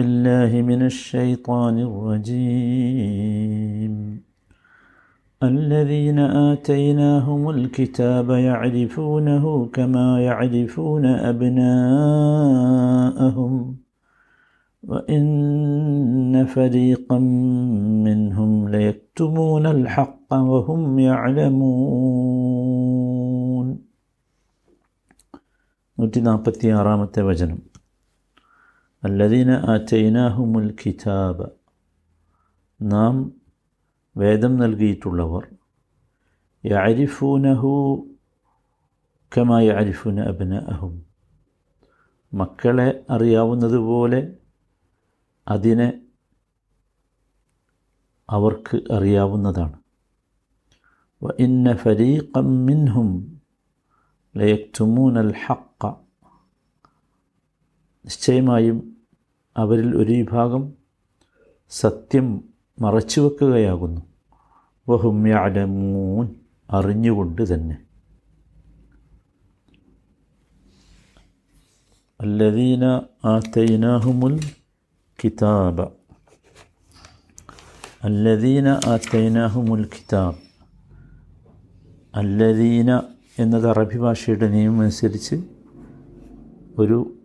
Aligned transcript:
بالله 0.00 0.62
من 0.62 0.82
الشيطان 0.82 1.78
الرجيم 1.88 3.94
الذين 5.42 6.18
آتيناهم 6.50 7.50
الكتاب 7.50 8.30
يعرفونه 8.30 9.68
كما 9.72 10.20
يعرفون 10.20 11.04
أبناءهم 11.30 12.74
وإن 14.84 15.24
فريقا 16.54 17.18
منهم 18.06 18.68
ليكتمون 18.68 19.66
الحق 19.66 20.30
وهم 20.52 20.98
يعلمون 20.98 22.86
നൂറ്റി 25.98 26.20
നാൽപ്പത്തി 26.20 26.68
ആറാമത്തെ 26.68 27.22
വചനം 27.22 27.69
അല്ലദീന 29.03 29.51
ആറ്റൈനാഹുമുൽ 29.51 30.75
കിതാബ. 30.81 31.37
നാം 32.81 33.15
വേദം 34.17 34.57
നൽകിയിട്ടുള്ളവർ 34.57 35.43
യരിഫൂനഹു 36.65 37.71
കമാ 39.37 39.59
യരിഫൂന 39.61 40.19
അബിന 40.23 40.53
അഹും 40.57 40.93
മക്കളെ 42.33 43.05
അറിയാവുന്നതുപോലെ 43.09 44.21
അതിനെ 45.47 45.89
അവർക്ക് 48.29 48.77
അറിയാവുന്നതാണ്. 48.93 49.77
വ 51.23 51.27
ഇന്ന 51.39 51.73
ഫരീഖം 51.73 52.65
മിൻഹും 52.65 53.09
ലയക്തുമൂനൽ 54.37 55.33
ഹക്ക 55.45 55.70
നിശ്ചയമായും 58.05 58.97
അവരിൽ 59.57 59.95
ഒരു 59.95 60.11
വിഭാഗം 60.11 60.73
സത്യം 61.69 62.49
മറച്ചുവെക്കുകയാകുന്നു. 62.79 64.01
വഹുമ്യാലമൂൻ 64.89 66.29
അറിഞ്ഞുകൊണ്ട് 66.69 67.53
തന്നെ. 67.53 67.77
അല്ലദീന 72.21 72.85
ആത്തൈനാഹുമുൽ 73.25 74.39
കിതാബ. 75.23 75.81
അല്ലദീന 78.03 78.67
ആത്തൈനാഹുമുൽ 78.67 79.83
കിതാബ്. 79.83 80.35
അല്ലദീന 82.15 83.01
എന്നത് 83.39 83.69
അറബി 83.69 83.97
ഭാഷയുടെ 83.97 84.49
നിയമം 84.49 84.81
അനുസരിച്ച് 84.81 85.35
ഒരു 86.77 87.20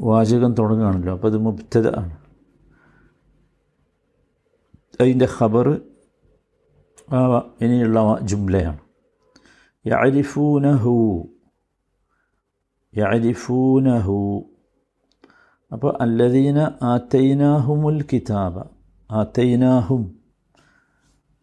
വാചകം 0.00 0.54
തുടങ്ങുകയാണല്ലോ. 0.54 1.12
അപ്പോൾ 1.12 1.28
അത് 1.28 1.38
മുബ്തദ 1.38 1.96
ആണ്. 1.96 2.16
അതിന്റെ 5.00 5.28
ഖബർ 5.40 5.80
ആ 7.12 7.38
ഇനിയുള്ള 7.60 8.18
ജുംലയാണ്. 8.22 8.78
യരിഫൂനഹു 9.86 11.28
യരിഫൂനഹു 12.96 14.44
അപ്പോൾ 15.72 15.98
അല്ലദീന 16.00 16.58
ആത്തൈനാഹുമുൽ 16.82 18.04
കിതാബ 18.12 18.58
ആത്തൈനാഹും 19.10 20.18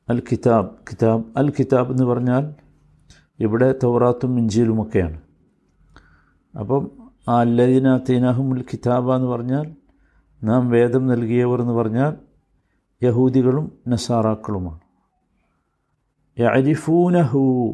അൽ 0.09 0.23
കിതാബ് 0.31 0.69
കിതാബ് 0.91 1.23
അൽ 1.37 1.49
കിതാബ് 1.49 1.91
എന്ന് 1.91 2.03
പറഞ്ഞാൽ 2.03 2.55
ഇവിടെ 3.39 3.75
തൗറാത്തും 3.83 4.37
ഇഞ്ചിയിലുമൊക്കെയാണ്. 4.37 5.21
അപ്പം 6.59 7.00
ആ 7.29 7.39
അല്ലദീന 7.39 7.97
തീനാഹുമുൽ 7.97 8.61
കിതാബ 8.61 9.15
എന്ന് 9.15 9.27
പറഞ്ഞാൽ 9.27 9.75
നാം 10.43 10.69
വേദം 10.69 11.07
നൽകിയവർ 11.07 11.61
എന്ന് 11.61 11.73
പറഞ്ഞാൽ 11.73 12.15
യഹൂദികളും 13.03 13.77
നസാറാക്കളുമാണ്. 13.87 14.79
യരിഫൂനഹു 16.39 17.73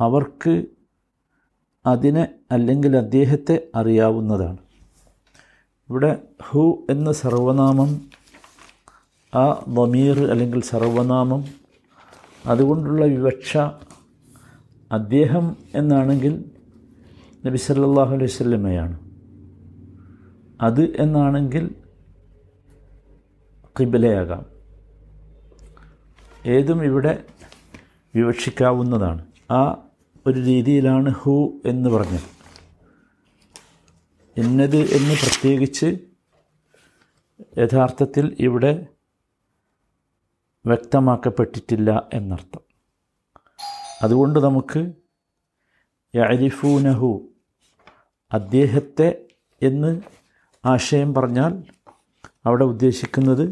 അവർക്ക് 0.00 0.66
അതിനെ 1.86 2.28
അല്ലെങ്കിൽ 2.52 2.96
അദ്ദേഹത്തെ 2.96 3.68
അറിയാവുന്നതാണ്. 3.74 4.58
ഇവിടെ 5.90 6.22
ഹു 6.42 6.86
എന്ന 6.90 7.12
സർവനാമം 7.12 8.10
ആ 9.34 9.64
ബമീർ 9.68 10.30
അല്ലെങ്കിൽ 10.30 10.62
സർവനാമം 10.62 11.44
അതുകൊണ്ടുള്ള 12.46 13.04
വിവക്ഷ 13.04 13.56
അദ്ദേഹം 14.92 15.56
എന്നാണെങ്കിൽ 15.74 16.50
നബി 17.46 17.56
സല്ലാഹു 17.56 18.14
അലൈഹി 18.14 18.30
സ്വല്ലമ്മയാണ് 18.30 19.00
അത് 20.60 20.96
എന്നാണെങ്കിൽ 20.96 21.74
കിബിലയാകാം 23.80 24.46
ഏതും 26.46 26.84
ഇവിടെ 26.84 27.24
വിവക്ഷിക്കാവുന്നതാണ്. 28.14 29.26
ആ 29.50 29.88
ഒരു 30.26 30.40
രീതിയിലാണ് 30.40 31.10
ഹു 31.10 31.62
എന്ന് 31.66 31.90
പറഞ്ഞത്. 31.90 32.38
ഇന്നത് 34.36 34.76
എന്ന് 34.76 35.14
പ്രത്യേകിച്ച് 35.14 35.98
യഥാർത്ഥത്തിൽ 37.58 38.36
ഇവിടെ 38.40 38.86
വ്യക്തമാക്കപ്പെട്ടിട്ടില്ല 40.66 42.08
എന്നർത്ഥം. 42.12 42.60
അതുകൊണ്ട് 44.02 44.38
നമുക്ക് 44.38 44.92
യരിഫൂനഹു 46.14 47.10
അദ്ദേഹത്തെ 48.32 49.26
എന്ന് 49.62 50.00
ആശയം 50.64 51.14
പറഞ്ഞാൽ 51.14 51.52
അവിടെ 52.46 52.64
ഉദ്ദേശിക്കുന്നത് 52.64 53.44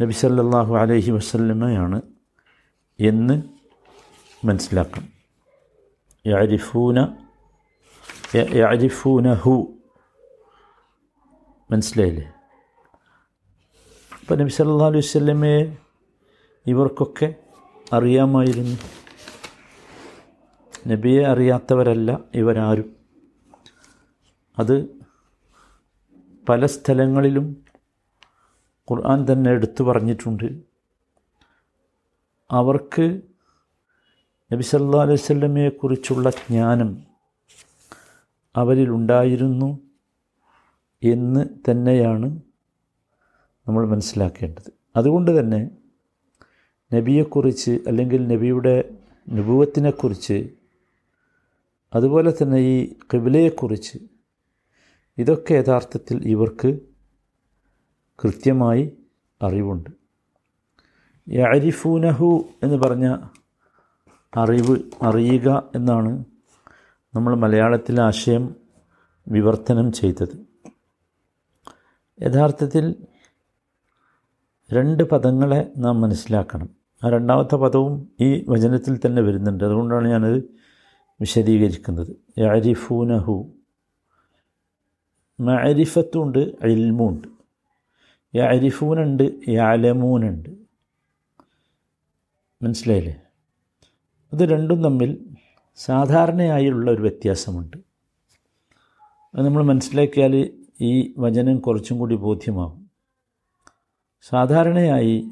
നബി 0.00 0.12
സല്ലല്ലാഹു 0.12 0.76
അലൈഹി 0.76 1.10
വസല്ലമയാണ് 1.10 2.02
എന്ന് 2.98 3.42
മനസ്സിലാക്കണം 4.44 5.08
യരിഫൂന 6.26 6.98
യരിഫൂനഹു 8.34 9.54
മനസ്സിലായില്ലേ? 11.70 12.32
അപ്പം 14.12 14.38
നബി 14.38 14.50
സല്ലാ 14.50 14.86
അലൈഹി 14.86 15.18
വല്ലമയെ 15.18 15.76
ഇവർക്കൊക്കെ 16.66 17.34
അറിയാമായിരുന്നു. 17.92 18.76
നബിയെ 20.88 21.22
അറിയാത്തവരല്ല 21.24 22.20
ഇവരാരും. 22.34 22.96
അത് 24.58 24.88
പല 26.48 26.66
സ്ഥലങ്ങളിലും 26.66 27.56
ഖുർആൻ 28.90 29.26
തന്നെ 29.32 29.50
എടുത്തു 29.50 29.84
പറഞ്ഞിട്ടുണ്ട്. 29.84 30.60
അവർക്ക് 32.50 33.20
നബി 34.52 34.62
സല്ലാ 34.62 35.02
അലൈഹി 35.02 35.16
സ്വല്ലമയെക്കുറിച്ചുള്ള 35.16 36.30
ജ്ഞാനം 36.30 37.02
അവരിലുണ്ടായിരുന്നു 38.56 39.78
എന്ന് 41.02 41.70
തന്നെയാണ് 41.70 42.40
നമ്മൾ 43.68 43.88
മനസ്സിലാക്കേണ്ടത്. 43.88 44.72
അതുകൊണ്ട് 44.96 45.40
തന്നെ 45.40 45.70
നബിയെക്കുറിച്ച് 46.94 47.78
അല്ലെങ്കിൽ 47.86 48.28
നബിയുടെ 48.28 48.96
നുപുവത്തിനെക്കുറിച്ച് 49.30 50.50
അതുപോലെ 51.94 52.34
തന്നെ 52.42 52.58
ഈ 52.58 52.94
കിബിലയെക്കുറിച്ച് 53.12 53.98
ഇതൊക്കെ 55.18 55.54
യഥാർത്ഥത്തിൽ 55.54 56.28
ഇവർക്ക് 56.28 56.80
കൃത്യമായി 58.24 58.92
അറിവുണ്ട്. 59.42 59.90
യരിഫൂനഹു 61.28 62.44
എന്ന് 62.62 62.76
പറഞ്ഞ 62.76 63.16
അറിവ് 64.36 64.76
അറിയുക 65.02 65.62
എന്നാണ് 65.74 66.24
നമ്മൾ 67.14 67.34
മലയാളത്തിൽ 67.34 68.00
ആശയം 68.00 68.56
വിവർത്തനം 69.28 69.92
ചെയ്തത്. 69.92 70.46
യഥാർത്ഥത്തിൽ 72.22 73.06
രണ്ട് 74.72 75.02
പദങ്ങളെ 75.02 75.72
നാം 75.78 76.00
മനസ്സിലാക്കണം. 76.00 76.70
ആ 77.04 77.08
രണ്ടാമത്തെ 77.08 77.56
പദവും 77.56 78.08
ഈ 78.20 78.44
വചനത്തിൽ 78.48 79.00
തന്നെ 79.06 79.22
വരുന്നുണ്ട്. 79.22 79.64
അതുകൊണ്ടാണ് 79.64 80.08
ഞാനത് 80.08 80.60
വിശദീകരിക്കുന്നത്. 81.20 82.16
യരിഫൂനഹു 82.38 83.52
മരിഫത്തുണ്ട് 85.40 86.38
ഇൽമുണ്ട്. 86.64 87.28
യരിഫൂനുണ്ട് 88.36 89.40
യാലമൂനുണ്ട്. 89.48 90.50
മനസ്സിലായില്ലേ? 92.62 93.22
അത് 94.32 94.42
രണ്ടും 94.42 94.82
തമ്മിൽ 94.82 95.36
സാധാരണയായുള്ള 95.76 96.90
ഒരു 96.90 97.02
വ്യത്യാസമുണ്ട്. 97.02 97.76
അത് 99.34 99.44
നമ്മൾ 99.44 99.62
മനസ്സിലാക്കിയാൽ 99.62 100.64
ഈ 100.80 101.14
വചനം 101.18 101.58
കുറച്ചും 101.58 101.98
കൂടി 101.98 102.14
ബോധ്യമാകും 102.14 102.90
സാധാരണയായി 104.22 105.28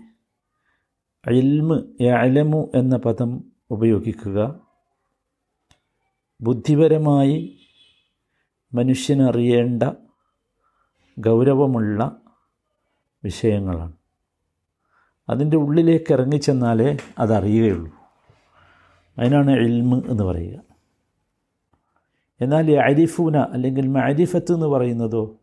ഇൽമ് 1.31 2.03
യലമു 2.03 2.71
എന്ന 2.75 2.97
പദം 2.97 3.45
ഉപയോഗിക്കുക. 3.71 4.68
ബുദ്ധിപരമായി 6.41 7.59
മനുഷ്യനറിയേണ്ട 8.75 9.83
ഗൗരവമുള്ള 11.19 12.17
വിഷയങ്ങളാണ്. 13.25 13.93
അതിന്റെ 15.29 15.57
ഉള്ളിലേക്ക് 15.57 16.13
ഇറങ്ങിച്ചെന്നാലേ 16.13 16.97
അതറിയുകയുള്ളൂ. 17.19 17.95
അതിനാണ് 19.19 19.51
എൽമ് 19.51 20.03
എന്ന് 20.09 20.25
പറയുക. 20.25 20.61
എന്നാൽ 22.41 22.73
അരിഫൂന 22.73 23.37
അല്ലെങ്കിൽ 23.37 23.87
മരിഫത്ത് 23.87 24.53
എന്ന് 24.53 24.67
പറയുന്നതോ 24.67 25.37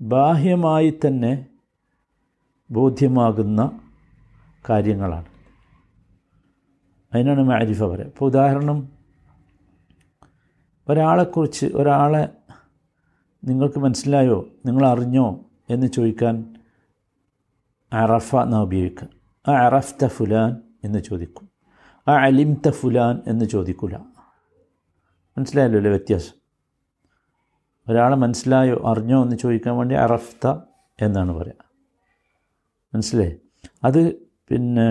ബാഹ്യമായി 0.00 0.98
തന്നെ 1.06 1.46
ബോധ്യമാകുന്ന 2.70 3.80
കാര്യങ്ങളാണ്. 4.70 5.26
അതിനാണ് 7.14 7.42
മാരിഫ 7.42 7.82
പറയുക. 7.82 8.06
ഇപ്പോൾ 8.06 8.24
ഉദാഹരണം 8.24 8.99
ഒരാളെക്കുറിച്ച് 10.90 11.66
ഒരാളെ 11.66 12.24
നിങ്ങൾക്ക് 13.44 13.78
മനസ്സിലായോ 13.78 14.38
നിങ്ങൾ 14.66 14.86
അറിഞ്ഞോ 14.86 15.26
എന്ന് 15.70 15.86
ചോദിക്കാൻ 15.86 16.34
അറഫ 17.92 18.36
എന്ന 18.36 18.60
ഉപയോഗിക്കുക. 18.60 19.08
ആ 19.48 19.52
അറഫ്ത 19.66 20.06
ഫുലാൻ 20.06 20.50
എന്ന് 20.84 20.98
ചോദിക്കും. 20.98 21.46
ആ 22.08 22.12
അലിംത 22.24 22.66
ഫുലാൻ 22.70 23.22
എന്ന് 23.26 23.44
ചോദിക്കില്ല 23.44 23.96
മനസ്സിലായല്ലോ 25.38 25.78
അല്ലേ 25.78 25.90
വ്യത്യാസം? 25.90 26.36
ഒരാളെ 27.88 28.16
മനസ്സിലായോ 28.16 28.76
അറിഞ്ഞോ 28.86 29.18
എന്ന് 29.22 29.36
ചോദിക്കാൻ 29.36 29.76
വേണ്ടി 29.76 29.94
അറഫ്ത 29.94 30.46
എന്നാണ് 30.98 31.32
പറയുക 31.32 31.64
മനസ്സിലായി? 32.94 33.36
അത് 33.84 34.00
പിന്നെ 34.48 34.86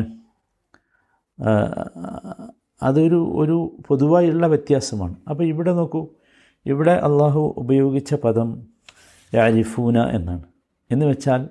അതൊരു 2.84 3.34
ഒരു 3.36 3.84
പൊതുവായുള്ള 3.88 4.48
വ്യത്യാസമാണ്. 4.48 5.16
അപ്പോൾ 5.30 5.44
ഇവിടെ 5.44 5.74
നോക്കൂ. 5.74 6.08
ഇവിടെ 6.66 6.92
അള്ളാഹു 6.92 7.54
ഉപയോഗിച്ച 7.58 8.14
പദം 8.14 8.68
യാരിഫൂന 9.34 9.98
എന്നാണ്. 9.98 10.44
എന്ന് 10.92 11.06
വെച്ചാൽ 11.06 11.48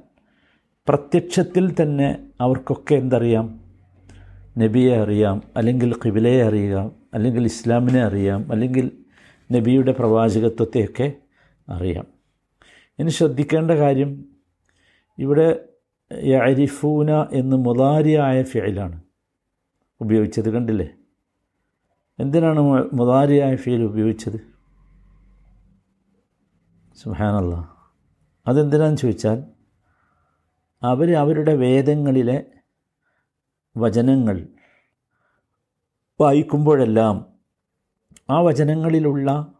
പ്രത്യക്ഷത്തിൽ 0.89 1.75
തന്നെ 1.83 2.27
അവർക്കൊക്കെ 2.41 2.95
എന്തറിയാം? 2.95 3.61
നബിയെ 4.59 4.97
അറിയാം 4.97 5.43
അല്ലെങ്കിൽ 5.57 5.95
കിബിലയെ 5.95 6.43
അറിയാം 6.43 6.93
അല്ലെങ്കിൽ 7.15 7.45
ഇസ്ലാമിനെ 7.45 8.03
അറിയാം 8.03 8.53
അല്ലെങ്കിൽ 8.53 8.91
നബിയുടെ 9.53 9.93
പ്രവാചകത്വത്തെയൊക്കെ 9.93 11.13
അറിയാം. 11.69 12.07
ഇനി 12.99 13.11
ശ്രദ്ധിക്കേണ്ട 13.11 13.71
കാര്യം 13.71 14.25
ഇവിടെ 15.19 15.65
യരിഫൂന 16.13 17.27
എന്ന് 17.33 17.57
മുതാരിയായ 17.57 18.43
ഫിയലാണ് 18.43 19.03
ഉപയോഗിച്ചത് 20.01 20.51
കണ്ടില്ലേ? 20.51 20.89
എന്തിനാണ് 22.19 22.61
മുതാരിയായ 22.93 23.57
ഫീൽ 23.57 23.83
ഉപയോഗിച്ചത്? 23.83 24.39
സുഹാനല്ല 26.97 27.77
അതെന്തിനാന്ന് 28.47 28.97
ചോദിച്ചാൽ 28.97 29.45
അവർ 30.83 31.17
അവരുടെ 31.17 31.55
വേദങ്ങളിലെ 31.55 32.47
വചനങ്ങൾ 33.77 34.49
വായിക്കുമ്പോഴെല്ലാം 36.21 37.27
ആ 38.31 38.41
വചനങ്ങളിലുള്ള 38.41 39.55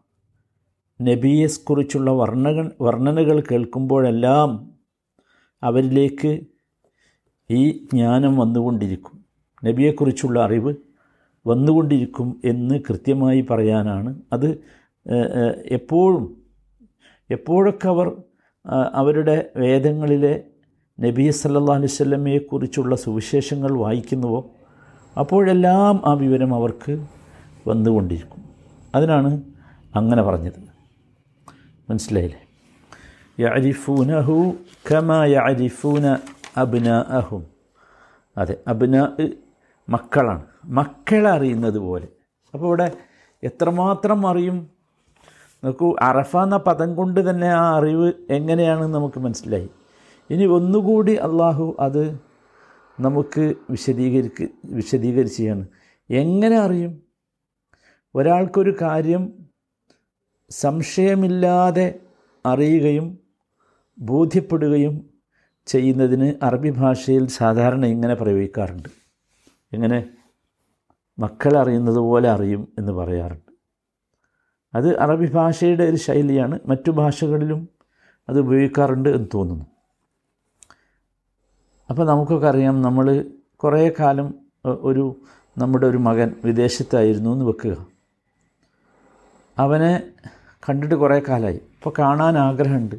നബിയെക്കുറിച്ചുള്ള 1.01 2.11
വർണകൾ 2.11 2.71
വർണനകൾ 2.81 3.43
കേൾക്കുമ്പോഴെല്ലാം 3.51 4.75
അവരിലേക്ക് 5.63 6.41
ഈ 7.49 7.77
ജ്ഞാനം 7.77 8.37
വന്നുകൊണ്ടിരിക്കും. 8.37 9.25
നബിയെക്കുറിച്ചുള്ള 9.65 10.39
അറിവ് 10.39 10.73
വന്നുകൊണ്ടിരിക്കും 11.49 12.41
എന്ന് 12.45 12.75
കൃത്യമായി 12.89 13.41
പറയാനാണ്. 13.49 14.11
അത് 14.33 14.47
എപ്പോഴും 15.65 16.23
എപ്പോഴൊക്കെ 17.31 17.87
അവർ 17.87 18.07
അവരുടെ 18.93 19.35
വേദങ്ങളിലെ 19.57 20.33
നബി 20.99 21.25
സല്ലാ 21.29 21.75
അലുസല്ലമ്മയെക്കുറിച്ചുള്ള 21.75 22.95
സുവിശേഷങ്ങൾ 22.95 23.71
വായിക്കുന്നുവോ 23.77 24.39
അപ്പോഴെല്ലാം 25.19 26.01
ആ 26.05 26.13
വിവരം 26.13 26.51
അവർക്ക് 26.55 26.93
വന്നുകൊണ്ടിരിക്കും. 27.67 28.43
അതിനാണ് 28.95 29.31
അങ്ങനെ 29.95 30.21
പറഞ്ഞത്. 30.23 30.59
മനസ്സിലായില്ലേ? 31.89 32.41
യരിഫൂനഹു 33.45 34.37
കമ 34.91 35.09
യരിഫൂന 35.35 36.05
അബ്ന 36.57 36.89
അഹും 36.89 37.43
അതെ 38.37 38.55
അബ്ന 38.67 38.95
മക്കളാണ്. 39.89 40.48
മക്കളെ 40.65 41.29
അറിയുന്നത് 41.29 41.77
പോലെ. 41.77 42.07
അപ്പോൾ 42.53 42.67
ഇവിടെ 42.67 42.91
എത്രമാത്രം 43.43 44.27
അറിയും? 44.27 44.69
നോക്കൂ 45.63 45.95
അറഫ 46.01 46.37
എന്ന 46.37 46.57
പദം 46.57 46.95
കൊണ്ട് 46.95 47.29
തന്നെ 47.29 47.47
ആ 47.47 47.77
അറിവ് 47.77 48.13
എങ്ങനെയാണെന്ന് 48.29 48.93
നമുക്ക് 48.93 49.19
മനസ്സിലായി. 49.19 49.69
ഇനി 50.29 50.45
ഒന്നുകൂടി 50.45 51.15
അള്ളാഹു 51.15 51.75
അത് 51.79 52.19
നമുക്ക് 53.01 53.53
വിശദീകരിക്ക് 53.69 54.47
വിശദീകരിക്കുകയാണ് 54.65 55.67
എങ്ങനെ 56.09 56.57
അറിയും? 56.59 57.01
ഒരാൾക്കൊരു 58.15 58.75
കാര്യം 58.81 59.33
സംശയമില്ലാതെ 60.49 61.99
അറിയുകയും 62.45 63.19
ബോധ്യപ്പെടുകയും 63.99 65.09
ചെയ്യുന്നതിന് 65.65 66.33
അറബി 66.43 66.69
ഭാഷയിൽ 66.69 67.27
സാധാരണ 67.27 67.85
ഇങ്ങനെ 67.85 68.13
പ്രയോഗിക്കാറുണ്ട്. 68.13 68.89
എങ്ങനെ? 69.73 70.07
മക്കൾ 71.19 71.57
അറിയുന്നത് 71.57 71.97
പോലെ 71.97 72.29
അറിയും 72.29 72.73
എന്ന് 72.77 72.91
പറയാറുണ്ട്. 72.91 73.51
അത് 74.75 74.99
അറബി 74.99 75.31
ഭാഷയുടെ 75.31 75.83
ഒരു 75.83 75.95
ശൈലിയാണ്. 75.95 76.59
മറ്റു 76.65 76.91
ഭാഷകളിലും 76.91 77.69
അത് 78.29 78.39
ഉപയോഗിക്കാറുണ്ട് 78.39 79.09
എന്ന് 79.09 79.27
തോന്നുന്നു. 79.33 79.65
അപ്പോൾ 81.89 82.07
നമുക്കൊക്കെ 82.07 82.47
അറിയാം 82.47 82.81
നമ്മൾ 82.81 83.25
കുറേ 83.55 83.91
കാലം 83.99 84.33
ഒരു 84.65 85.15
നമ്മുടെ 85.57 85.87
ഒരു 85.87 85.97
മകൻ 85.97 86.35
വിദേശത്തായിരുന്നു 86.45 87.29
എന്ന് 87.29 87.45
വെക്കുക. 87.45 87.87
അവനെ 89.57 90.03
കണ്ടിട്ട് 90.69 90.95
കുറേ 90.95 91.19
കാലമായി 91.19 91.55
ഇപ്പോൾ 91.55 91.93
കാണാൻ 91.99 92.37
ആഗ്രഹമുണ്ട്. 92.37 92.95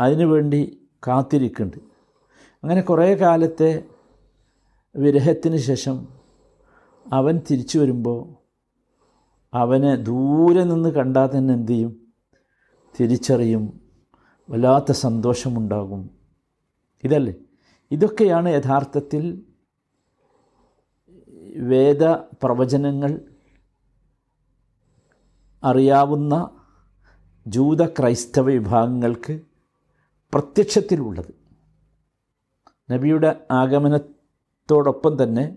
അതിനു 0.00 0.26
വേണ്ടി 0.26 0.80
കാത്തിരിക്കുന്നുണ്ട്. 1.08 1.84
അങ്ങനെ 2.62 2.80
കുറേ 2.80 3.14
കാലത്തെ 3.14 3.82
വിരഹത്തിന് 4.96 5.56
ശേഷം 5.56 6.19
അവൻ 7.12 7.40
തിരിച്ചു 7.50 7.78
വരുമ്പോൾ 7.78 8.40
അവനെ 9.54 9.96
ദൂരെ 9.96 10.64
നിന്ന് 10.64 10.88
കണ്ടാൽ 10.88 11.38
തന്നെ 11.38 11.54
എന്തു 11.54 11.72
ചെയ്യും? 11.72 12.12
തിരിച്ചറിയും. 13.00 13.80
വല്ലാത്ത 14.50 14.92
സന്തോഷമുണ്ടാകും. 14.92 16.10
ഇതല്ലേ? 17.04 17.34
ഇതൊക്കെയാണ് 17.90 18.48
യഥാർത്ഥത്തിൽ 18.48 19.42
വേദ 21.56 22.04
പ്രവചനങ്ങൾ 22.42 23.20
അറിയാവുന്ന 25.64 26.50
ജൂത 27.46 27.86
ക്രൈസ്തവ 27.86 28.44
വിഭാഗങ്ങൾക്ക് 28.44 29.40
പ്രത്യക്ഷത്തിലുള്ളത്. 30.32 31.34
നബിയുടെ 32.92 33.46
ആഗമനത്തോടൊപ്പം 33.50 35.22
തന്നെ 35.22 35.56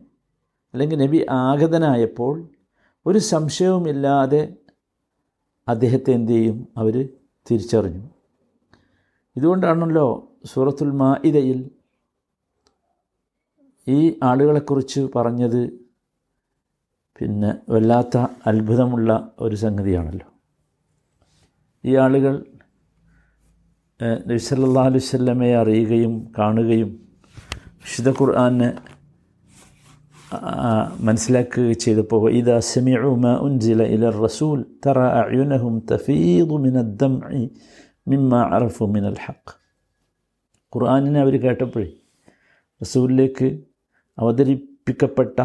അല്ലെങ്കിൽ 0.73 0.97
നബി 0.97 1.25
ആഗതനായപ്പോൾ 1.29 2.49
ഒരു 3.05 3.19
സംശയവുമില്ലാതെ 3.19 4.53
അദ്ദേഹത്തെ 5.67 6.11
എന്തു 6.11 6.31
ചെയ്യും? 6.31 6.67
അവർ 6.77 7.09
തിരിച്ചറിഞ്ഞു. 7.51 8.09
ഇതുകൊണ്ടാണല്ലോ 9.35 10.31
സൂറത്തുൽ 10.45 10.91
മാഇദയിൽ 10.91 11.71
ഈ 13.87 14.19
ആളുകളെക്കുറിച്ച് 14.23 15.07
പറഞ്ഞത് 15.15 15.69
പിന്നെ 17.19 17.55
വല്ലാത്ത 17.69 18.17
അത്ഭുതമുള്ള 18.47 19.31
ഒരു 19.39 19.55
സംഗതിയാണല്ലോ. 19.55 20.27
ഈ 21.85 21.95
ആളുകൾ 21.95 22.45
നബിസല്ലാ 24.03 24.83
അലുസല്ലമയെ 24.83 25.55
അറിയുകയും 25.55 26.33
കാണുകയും 26.37 27.07
വിശുദ്ധ 27.55 28.09
ഖുർആാനെ 28.09 28.75
മനസ്സിലാക്കുകയും 30.99 31.79
ചെയ്തപ്പോൾ 31.79 32.31
ഇതാ 32.31 32.59
സെമിഉ 32.59 33.15
മാ 33.15 33.33
ഉൻസില 33.35 33.83
ഇല 33.83 34.09
റസൂൽ 34.09 34.65
തറ 34.85 34.99
അയുനഹും 34.99 35.85
തഫീദു 35.91 36.57
മിന 36.57 36.81
ദംഇ 36.81 37.49
മിമ്മ 38.07 38.41
അറഫു 38.55 38.85
മിനൽ 38.85 39.17
ഹക്ക് 39.25 39.53
ഖുർആാനിനെ 40.75 41.19
അവർ 41.21 41.41
കേട്ടപ്പോഴേ 41.41 41.91
റസൂലിലേക്ക് 42.81 43.59
അവതരിപ്പിക്കപ്പെട്ട 44.19 45.39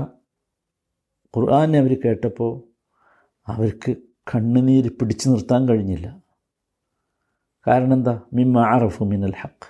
ഖുർആാനെ 1.35 1.79
അവർ 1.79 2.01
കേട്ടപ്പോൾ 2.05 2.53
അവർക്ക് 3.47 3.97
കണ്ണുനീര് 4.35 4.91
പിടിച്ചു 5.01 5.29
നിർത്താൻ 5.29 5.69
കഴിഞ്ഞില്ല. 5.69 6.23
കാരണം 7.67 7.93
എന്താ 7.93 8.23
മിമ്മ 8.33 8.61
അറഫു 8.61 9.05
മിനൽ 9.05 9.35
ഹക്ക് 9.41 9.69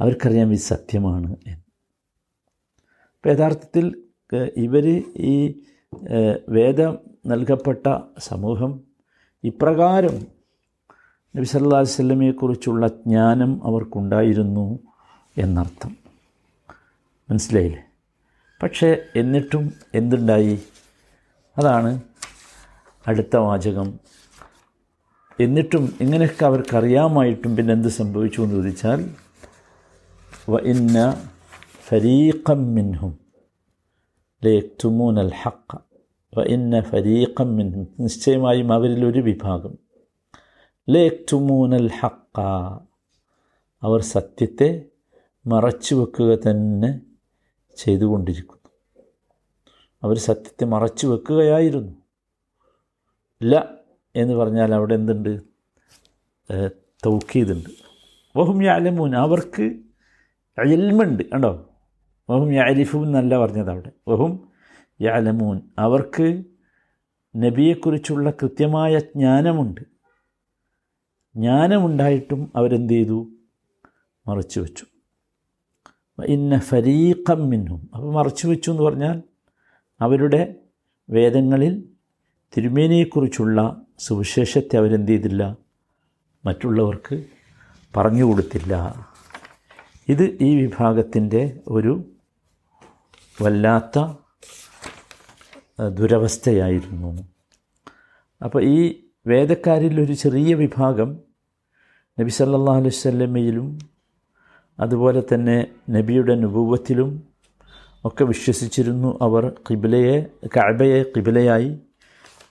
അവർക്കറിയാം 0.00 0.52
ഇത് 0.52 0.58
സത്യമാണ് 0.58 1.36
എന്ന്. 1.46 1.62
അപ്പോൾ 3.16 3.28
യഥാർത്ഥത്തിൽ 3.28 4.03
ഇവർ 4.56 5.02
ഈ 5.16 5.62
വേദം 6.48 6.98
നൽകപ്പെട്ട 7.26 7.98
സമൂഹം 8.18 8.80
ഇപ്രകാരം 9.44 10.26
നബി 11.36 11.44
സല്ലാ 11.44 11.78
വല്ലമയെക്കുറിച്ചുള്ള 11.78 12.86
ജ്ഞാനം 12.86 13.60
അവർക്കുണ്ടായിരുന്നു 13.64 14.78
എന്നർത്ഥം. 15.38 15.96
മനസ്സിലായില്ലേ? 17.30 17.84
പക്ഷേ 18.62 18.96
എന്നിട്ടും 19.16 19.72
എന്തുണ്ടായി? 19.94 20.62
അതാണ് 21.58 22.00
അടുത്ത 23.06 23.36
വാചകം. 23.36 24.00
എന്നിട്ടും 25.40 25.94
ഇങ്ങനെയൊക്കെ 26.00 26.44
അവർക്കറിയാമായിട്ടും 26.46 27.56
പിന്നെ 27.56 27.74
എന്ത് 27.74 27.88
സംഭവിച്ചു 27.88 28.42
എന്ന് 28.42 28.54
ചോദിച്ചാൽ 28.54 29.10
വ 30.48 30.58
ഇന്ന 30.58 31.28
ഫരീഖം 31.88 32.74
മിൻഹും. 32.74 33.23
ലയക്തുമൂൻ 34.44 35.18
അൽ 35.18 35.32
ഹക്ക 35.42 35.76
ഇന്ന 36.46 36.80
ഫരീഖം 36.80 37.56
മിൻ 37.56 37.86
നിശ്ചയമായും 38.00 38.72
അവരിൽ 38.72 39.04
ഒരു 39.04 39.18
വിഭാഗം 39.18 39.74
ലയക്തുമൂൻ 40.90 41.74
അൽ 41.74 41.90
ഹക്ക 42.00 42.40
അവർ 43.82 44.00
സത്യത്തെ 44.02 44.84
മറച്ചു 45.46 45.94
വെക്കുക 45.94 46.30
തന്നെ 46.34 47.00
ചെയ്തുകൊണ്ടിരിക്കുന്നു 47.76 48.54
അവർ 50.02 50.18
സത്യത്തെ 50.18 50.64
മറച്ചു 50.64 51.06
വെക്കുകയായിരുന്നു. 51.06 51.92
ല 53.42 53.62
എന്ന് 54.16 54.34
പറഞ്ഞാൽ 54.34 54.74
അവിടെ 54.74 54.94
എന്തുണ്ട്? 54.94 55.40
തൗക്കീതുണ്ട് 57.06 57.70
വഹും 58.36 58.62
യാലമൂൻ. 58.64 59.16
അവർക്ക് 59.16 59.62
എൽമുണ്ട് 60.58 61.22
കണ്ടോ? 61.22 61.52
വഹും 62.28 62.52
യാലിഫു 62.52 62.98
എന്നല്ല 62.98 63.38
പറഞ്ഞത് 63.38 63.70
അവിടെ. 63.70 63.90
വഹും 64.08 64.48
യാലമൂൻ 65.00 65.60
അവർക്ക് 65.78 66.42
നബിയെക്കുറിച്ചുള്ള 67.36 68.30
കൃത്യമായ 68.30 68.98
ജ്ഞാനമുണ്ട്. 68.98 69.80
ജ്ഞാനമുണ്ടായിട്ടും 71.36 72.52
അവരെന്ത് 72.56 72.92
ചെയ്തു 72.92 73.28
മറച്ചു 74.28 74.60
വെച്ചു 74.60 74.86
ഇന്ന 76.18 76.58
ഫരീഖം 76.58 77.50
മിന്നും 77.50 77.90
അപ്പോൾ 77.94 78.12
മറച്ചു 78.12 78.46
വെച്ചു 78.46 78.70
എന്ന് 78.70 78.82
പറഞ്ഞാൽ 78.82 79.22
അവരുടെ 80.00 80.54
വേദങ്ങളിൽ 81.10 81.74
തിരുമേനിയെക്കുറിച്ചുള്ള 82.56 83.86
സുവിശേഷത്തെ 83.98 84.76
അവരെന്ത് 84.76 85.08
ചെയ്തില്ല 85.08 85.56
മറ്റുള്ളവർക്ക് 86.44 87.24
പറഞ്ഞു 87.96 88.24
കൊടുത്തില്ല 88.24 88.74
ഇത് 90.08 90.22
ഈ 90.40 90.62
വിഭാഗത്തിന്റെ 90.62 91.60
ഒരു 91.68 92.13
വല്ലാത്ത 93.42 93.98
ദുരവസ്ഥയായിരുന്നു. 95.98 97.10
അപ്പോൾ 98.44 98.62
ഈ 98.64 98.78
വേദക്കാരിൽ 99.26 99.94
ഒരു 100.04 100.12
ചെറിയ 100.12 100.54
വിഭാഗം 100.54 101.10
നബി 102.20 102.32
സല്ലാ 102.38 102.74
അലൈഹി 102.80 102.96
സ്വല്ലമ്മയിലും 103.02 103.68
അതുപോലെ 104.80 105.22
തന്നെ 105.32 105.56
നബിയുടെ 105.90 106.34
നുപൂവത്തിലും 106.34 107.10
ഒക്കെ 108.04 108.24
വിശ്വസിച്ചിരുന്നു 108.24 109.18
അവർ 109.22 109.44
കിബിലയെ 109.66 110.16
കഅബയെ 110.56 111.02
കിബിലയായി 111.02 111.70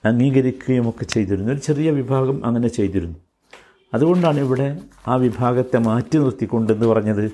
അംഗീകരിക്കുകയും 0.04 0.88
ഒക്കെ 0.90 1.04
ചെയ്തിരുന്നു. 1.04 1.52
ഒരു 1.52 1.60
ചെറിയ 1.60 1.90
വിഭാഗം 1.90 2.46
അങ്ങനെ 2.46 2.68
ചെയ്തിരുന്നു. 2.68 3.18
അതുകൊണ്ടാണ് 3.94 4.38
ഇവിടെ 4.40 4.68
ആ 5.08 5.16
വിഭാഗത്തെ 5.16 5.78
മാറ്റി 5.78 6.16
നിർത്തിക്കൊണ്ടെന്ന് 6.18 6.86
പറഞ്ഞത്. 6.86 7.26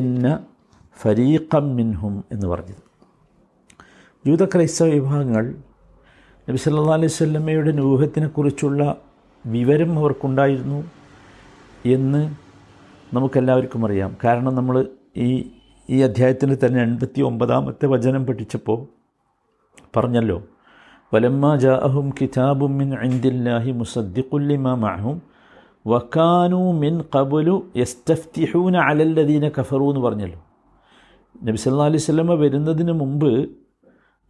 ഇന്ന 0.00 0.26
ഫരീഖം 0.96 1.64
മിൻഹും 1.78 2.14
എന്ന് 2.34 2.46
പറഞ്ഞത്. 2.52 2.82
ജൂത 4.24 4.42
ക്രൈസ്തവ 4.52 4.88
വിഭാഗങ്ങൾ 4.96 5.44
നബി 6.48 6.58
സല്ലാ 6.64 6.94
അലൈഹി 6.98 7.14
സ്വല്ലമ്മയുടെ 7.16 7.72
നൂഹത്തിനെക്കുറിച്ചുള്ള 7.80 8.82
വിവരം 9.44 9.90
അവർക്കുണ്ടായിരുന്നു 10.00 10.78
എന്ന് 11.94 12.22
നമുക്കെല്ലാവർക്കും 13.16 13.82
അറിയാം. 13.86 14.10
കാരണം 14.24 14.52
നമ്മൾ 14.58 14.76
ഈ 15.26 15.28
ഈ 15.88 15.96
അധ്യായത്തിൽ 16.06 16.50
തന്നെ 16.62 16.80
എൺപത്തി 16.86 17.20
ഒമ്പതാമത്തെ 17.28 17.86
വചനം 17.94 18.22
പഠിച്ചപ്പോൾ 18.26 18.78
പറഞ്ഞല്ലോ 19.96 20.38
വലമ്മ 21.12 21.46
ജാഅഹും 21.64 22.06
കിതാബും 22.18 22.72
മിൻ 22.80 22.90
ഇന്ദില്ലാഹി 23.08 23.72
മുസദ്ദിഖുല്ലിമ 23.80 24.74
മഅഹും 24.84 25.16
വക്കാനു 25.92 26.62
മിൻ 26.82 26.94
കബുലു 27.14 27.56
യസ്തഫ്തിഹൂന 27.80 28.74
അലല്ലദീന 28.88 29.50
കഫറു 29.58 29.88
എന്ന് 29.92 30.02
പറഞ്ഞല്ലോ. 30.06 30.40
നബി 31.42 31.56
സല്ലാ 31.56 31.84
അലൈഹി 31.84 32.02
സ്വലമ 32.02 32.34
വരുന്നതിന് 32.34 32.92
മുമ്പ് 32.92 33.48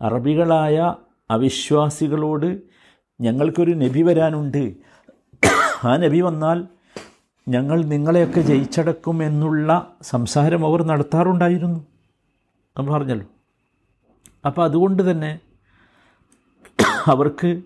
അറബികളായ 0.02 0.94
അവിശ്വാസികളോട് 1.30 2.62
ഞങ്ങൾക്കൊരു 3.20 3.72
നബി 3.72 4.02
വരാനുണ്ട്. 4.02 4.76
ആ 5.84 5.96
നബി 5.96 6.20
വന്നാൽ 6.20 6.66
ഞങ്ങൾ 7.48 7.84
നിങ്ങളെയൊക്കെ 7.84 8.40
ജയിച്ചടക്കും 8.40 9.24
എന്നുള്ള 9.24 9.96
സംസാരം 10.02 10.66
അവർ 10.66 10.82
നടത്താറുണ്ടായിരുന്നു. 10.82 11.80
നമ്മൾ 12.78 12.92
പറഞ്ഞല്ലോ. 12.92 13.26
അപ്പോൾ 14.46 14.64
അതുകൊണ്ട് 14.64 15.10
തന്നെ 15.10 15.40
അവർക്ക് 17.06 17.62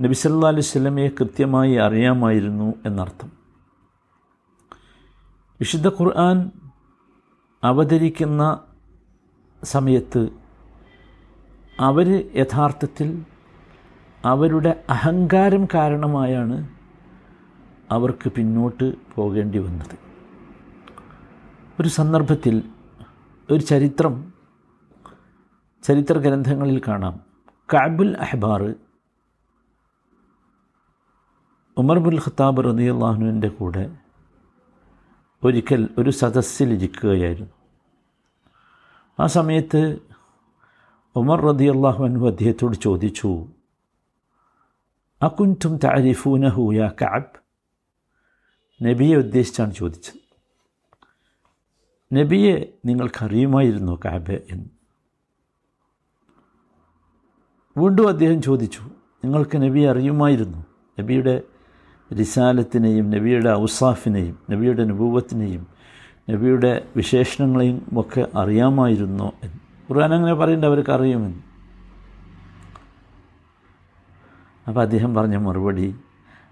നബി 0.00 0.12
സല്ലാ 0.12 0.48
അലൈഹി 0.48 0.66
സ്വലമയെ 0.66 1.08
കൃത്യമായി 1.08 1.74
അറിയാമായിരുന്നു 1.74 2.74
എന്നർത്ഥം. 2.86 3.32
വിശുദ്ധ 5.60 5.88
ഖുർആൻ 5.88 6.50
അവതരിക്കുന്ന 7.64 8.60
സമയത്ത് 9.64 10.28
അവർ 11.80 12.30
യഥാർത്ഥത്തിൽ 12.36 13.24
അവരുടെ 14.24 14.84
അഹങ്കാരം 14.90 15.66
കാരണമായാണ് 15.74 16.68
അവർക്ക് 17.90 18.32
പിന്നോട്ട് 18.32 18.94
പോകേണ്ടി 19.14 19.58
വന്നത്. 19.58 19.98
ഒരു 21.80 21.88
സന്ദർഭത്തിൽ 21.88 22.62
ഒരു 23.50 23.60
ചരിത്രം 23.60 24.32
ചരിത്ര 25.82 26.18
ഗ്രന്ഥങ്ങളിൽ 26.18 26.82
കാണാം. 26.88 27.20
കാബുൽ 27.74 28.16
അഹ്ബാർ 28.16 28.74
ഉമർ 31.76 31.98
ബുൽ 31.98 32.18
ഖത്താബ് 32.18 32.64
റതി 32.64 32.82
അള്ളാഹുവിന്റെ 32.82 33.48
കൂടെ 33.48 33.96
ഒരിക്കൽ 35.44 35.88
ഒരു 35.98 36.10
സദസ്സിലിരിക്കുകയായിരുന്നു 36.10 37.63
ആ 39.20 39.26
സമയത്ത് 39.26 39.98
ഉമർ 41.16 41.40
റതി 41.40 41.64
അള്ളാഹു 41.64 42.04
അനു 42.04 42.26
അദ്ദേഹത്തോട് 42.26 42.76
ചോദിച്ചു 42.76 43.48
അക്കുന്റും 45.22 45.78
താരിഫൂനഹു 45.84 46.72
യാ 46.74 46.88
കാബ് 46.88 47.44
നബിയെ 48.84 49.16
ഉദ്ദേശിച്ചാണ് 49.16 49.74
ചോദിച്ചത്. 49.74 50.24
നബിയെ 52.14 52.72
നിങ്ങൾക്കറിയുമായിരുന്നു 52.84 54.00
കാബ് 54.04 54.40
എന്ന്? 54.50 54.64
വീണ്ടും 57.78 58.08
അദ്ദേഹം 58.08 58.42
ചോദിച്ചു 58.42 58.80
നിങ്ങൾക്ക് 59.24 59.62
നബിയെ 59.62 59.90
അറിയുമായിരുന്നു? 59.90 60.66
നബിയുടെ 61.00 61.42
റിസാലത്തിനെയും 62.18 63.10
നബിയുടെ 63.10 63.50
ഔസാഫിനെയും 63.50 64.38
നബിയുടെ 64.50 64.82
അനുഭവത്തിനെയും 64.82 65.73
നബിയുടെ 66.30 66.86
വിശേഷണങ്ങളെയും 66.96 67.86
ഒക്കെ 67.96 68.26
അറിയാമായിരുന്നോ 68.36 69.32
എന്ന്. 69.42 69.92
ഖുർആൻ 69.92 70.14
അങ്ങനെ 70.14 70.34
പറയേണ്ട 70.34 70.64
അവർക്ക് 70.64 70.90
അറിയുമെന്ന്. 70.90 71.38
അപ്പോൾ 74.68 74.80
അദ്ദേഹം 74.80 75.14
പറഞ്ഞ 75.14 75.36
മറുപടി 75.36 75.94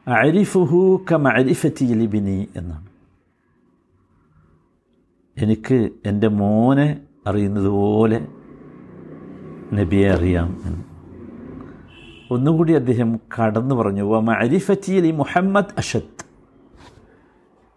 അരിഫുഹു 0.08 1.04
കം 1.12 1.28
അരിഫത്തി 1.28 1.84
ലിബിനി 1.84 2.48
എന്നാണ്. 2.56 2.86
എനിക്ക് 5.38 5.90
എന്റെ 6.06 6.28
മോനെ 6.28 7.00
അറിയുന്നത് 7.26 7.68
പോലെ 7.68 8.26
നബിയെ 9.74 10.08
അറിയാം 10.08 10.60
എന്ന്. 10.64 10.84
ഒന്നുകൂടി 12.30 12.72
അദ്ദേഹം 12.72 13.16
കടന്നു 13.16 13.74
പറഞ്ഞു 13.74 14.02
വ 14.02 14.20
മരിഫറ്റി 14.20 14.92
അലി 14.92 15.10
മുഹമ്മദ് 15.10 15.74
അഷത്ത് 15.78 16.24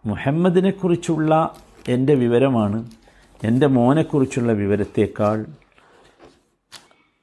മുഹമ്മദിനെക്കുറിച്ചുള്ള 0.06 1.56
എന്റെ 1.88 2.16
വിവരമാണ്. 2.16 2.92
എന്റെ 3.44 3.68
മോനെക്കുറിച്ചുള്ള 3.68 4.52
വിവരത്തേക്കാൾ 4.52 5.46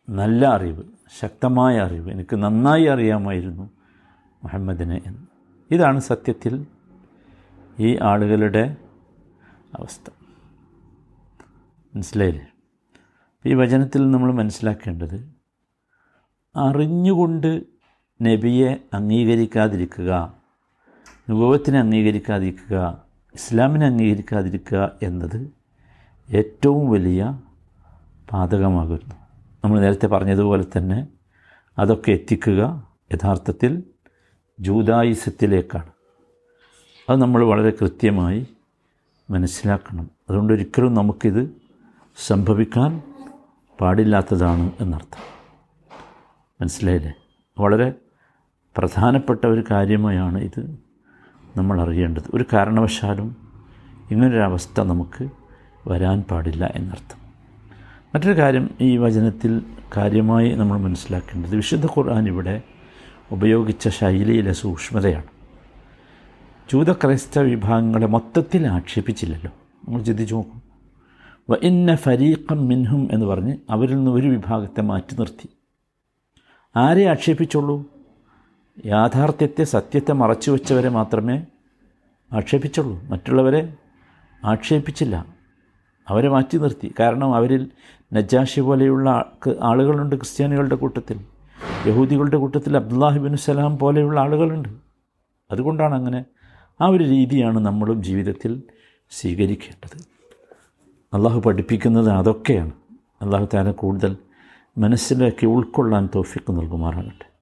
നല്ല 0.08 0.46
അറിവ് 0.46 0.82
ശക്തമായ 1.20 1.78
അറിവ് 1.78 2.10
എനിക്ക് 2.10 2.36
നന്നായി 2.36 2.84
അറിയാമായിരുന്നു 2.84 3.70
മുഹമ്മദിനെ 4.42 5.02
എന്ന്. 5.06 5.26
ഇതാണ് 5.74 6.00
സത്യത്തിൽ 6.00 6.66
ഈ 7.80 7.98
ആളുകളുടെ 8.02 8.76
അവസ്ഥ. 9.74 10.10
മനസ്സിലായില്ലേ? 11.94 12.46
ഈ 13.46 13.54
വചനത്തിൽ 13.54 14.10
നമ്മൾ 14.10 14.32
മനസ്സിലാക്കേണ്ടത് 14.32 15.32
അറിഞ്ഞുകൊണ്ട് 16.56 17.62
നബിയെ 18.22 18.76
അംഗീകരിക്കാതിരിക്കുക 18.94 20.34
നുഭവത്തിനെ 21.30 21.78
അംഗീകരിക്കാതിരിക്കുക 21.78 23.01
ഇസ്ലാമിനെ 23.34 23.86
അംഗീകരിക്കാതിരിക്കുക 23.86 24.92
എന്നത് 25.02 25.52
ഏറ്റവും 26.30 26.90
വലിയ 26.90 27.40
പാതകമാകുന്നു. 28.32 29.14
നമ്മൾ 29.64 29.80
നേരത്തെ 29.80 30.06
പറഞ്ഞതുപോലെ 30.06 30.64
തന്നെ 30.78 31.06
അതൊക്കെ 31.78 32.10
എത്തിക്കുക 32.10 32.88
യഥാർത്ഥത്തിൽ 33.14 33.82
ജൂതായുസത്തിലേക്കാണ് 34.60 35.90
അത് 37.10 37.20
നമ്മൾ 37.20 37.44
വളരെ 37.44 37.70
കൃത്യമായി 37.70 38.46
മനസ്സിലാക്കണം. 39.30 40.10
അതുകൊണ്ട് 40.30 40.52
ഒരിക്കലും 40.52 40.94
നമുക്കിത് 40.94 41.56
സംഭവിക്കാൻ 42.26 43.02
പാടില്ലാത്തതാണ് 43.80 44.70
എന്നർത്ഥം. 44.80 45.22
മനസ്സിലായില്ലേ? 46.60 47.12
വളരെ 47.58 47.92
പ്രധാനപ്പെട്ട 48.76 49.46
ഒരു 49.46 49.64
കാര്യമായാണ് 49.70 50.38
ഇത്. 50.38 50.91
നമ്മൾ 51.56 51.82
അറിയേണ്ടത് 51.82 52.22
ഒരു 52.34 52.44
കാരണവശാലും 52.52 53.36
ഇങ്ങനൊരവസ്ഥ 54.10 54.80
നമുക്ക് 54.80 55.28
വരാൻ 55.88 56.22
പാടില്ല 56.22 56.72
എന്നർത്ഥം. 56.74 57.22
മറ്റൊരു 58.14 58.40
കാര്യം 58.40 58.70
ഈ 58.80 58.96
വചനത്തിൽ 58.96 59.62
കാര്യമായി 59.96 60.54
നമ്മൾ 60.54 60.78
മനസ്സിലാക്കേണ്ടത് 60.78 61.56
വിശുദ്ധ 61.56 61.86
ഖുർആൻ 61.86 62.26
ഇവിടെ 62.26 62.62
ഉപയോഗിച്ച 63.32 63.88
ശൈലിയിലെ 63.88 64.52
സൂക്ഷ്മതയാണ്. 64.52 65.24
ജൂത 66.72 66.92
ക്രൈസ്തവ 66.92 67.42
വിഭാഗങ്ങളെ 67.42 68.06
മൊത്തത്തിൽ 68.06 68.66
ആക്ഷേപിച്ചില്ലല്ലോ. 68.66 69.50
നമ്മൾ 69.88 70.02
ചിന്തിച്ചു 70.02 70.34
നോക്കും. 70.34 70.62
വ 71.50 71.56
ഇന്ന 71.62 71.94
ഫരീഖം 71.94 72.66
മിൻഹും 72.66 73.08
എന്ന് 73.12 73.26
പറഞ്ഞ് 73.26 73.56
അവരിൽ 73.70 73.96
നിന്ന് 73.96 74.10
ഒരു 74.10 74.28
വിഭാഗത്തെ 74.28 74.80
മാറ്റി 74.80 75.14
നിർത്തി. 75.14 75.48
ആരെ 76.76 77.04
ആക്ഷേപിച്ചുള്ളൂ? 77.04 77.86
യാഥാർത്ഥ്യത്തെ 78.86 79.64
സത്യത്തെ 79.64 80.12
മറച്ചു 80.12 80.50
വെച്ചവരെ 80.50 80.88
മാത്രമേ 80.88 81.46
ആക്ഷേപിച്ചുള്ളൂ. 82.32 83.02
മറ്റുള്ളവരെ 83.04 83.74
ആക്ഷേപിച്ചില്ല. 84.44 85.26
അവരെ 86.08 86.28
മാറ്റി 86.28 86.58
നിർത്തി. 86.58 86.94
കാരണം 87.00 87.34
അവരിൽ 87.34 87.70
നജാഷി 88.12 88.60
പോലെയുള്ള 88.60 89.32
ആളുകളുണ്ട് 89.62 90.16
ക്രിസ്ത്യാനികളുടെ 90.16 90.74
കൂട്ടത്തിൽ. 90.74 91.20
യഹൂദികളുടെ 91.86 92.36
കൂട്ടത്തിൽ 92.36 92.76
അബ്ദുല്ലാഹിബിൻ 92.76 93.36
സലാം 93.36 93.78
പോലെയുള്ള 93.78 94.20
ആളുകളുണ്ട്. 94.20 94.68
അതുകൊണ്ടാണ് 95.50 95.94
അങ്ങനെ 95.94 96.24
ആ 96.80 96.86
ഒരു 96.86 97.04
രീതിയാണ് 97.04 97.58
നമ്മളും 97.58 98.02
ജീവിതത്തിൽ 98.02 98.62
സ്വീകരിക്കേണ്ടത്. 99.10 100.04
അള്ളാഹു 101.14 101.40
പഠിപ്പിക്കുന്നത് 101.40 102.10
അതൊക്കെയാണ്. 102.10 102.70
അള്ളാഹു 103.22 103.48
താല 103.54 103.70
കൂടുതൽ 103.70 104.16
മനസ്സിലാക്കി 104.78 105.46
ഉൾക്കൊള്ളാൻ 105.46 106.08
തോഫിക്ക് 106.14 106.52
നൽകുമാറാകട്ടെ. 106.52 107.26